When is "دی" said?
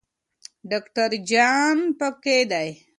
2.51-2.69